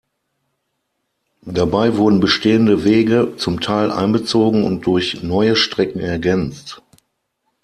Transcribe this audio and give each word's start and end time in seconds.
Dabei 1.45 1.95
wurden 1.95 2.21
bestehende 2.21 2.83
Wege 2.83 3.35
zum 3.37 3.59
Teil 3.61 3.91
einbezogen 3.91 4.63
und 4.63 4.87
durch 4.87 5.21
neue 5.21 5.55
Strecken 5.55 6.01
ergänzt. 6.01 6.81